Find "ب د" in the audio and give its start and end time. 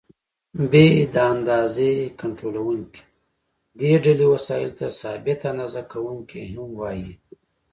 0.69-1.15